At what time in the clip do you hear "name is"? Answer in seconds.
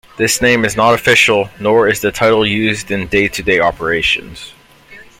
0.41-0.75